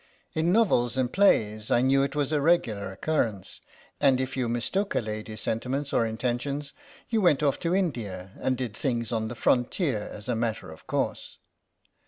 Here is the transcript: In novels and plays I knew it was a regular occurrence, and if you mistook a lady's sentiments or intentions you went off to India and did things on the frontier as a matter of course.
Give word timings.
In 0.33 0.51
novels 0.51 0.97
and 0.97 1.13
plays 1.13 1.69
I 1.69 1.81
knew 1.83 2.01
it 2.01 2.15
was 2.15 2.31
a 2.31 2.41
regular 2.41 2.91
occurrence, 2.91 3.61
and 3.99 4.19
if 4.19 4.35
you 4.35 4.49
mistook 4.49 4.95
a 4.95 4.99
lady's 4.99 5.41
sentiments 5.41 5.93
or 5.93 6.07
intentions 6.07 6.73
you 7.09 7.21
went 7.21 7.43
off 7.43 7.59
to 7.59 7.75
India 7.75 8.31
and 8.39 8.57
did 8.57 8.75
things 8.75 9.11
on 9.11 9.27
the 9.27 9.35
frontier 9.35 10.09
as 10.11 10.27
a 10.27 10.35
matter 10.35 10.71
of 10.71 10.87
course. 10.87 11.37